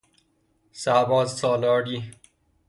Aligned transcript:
سرباز 0.71 1.39
سالاری 1.39 2.13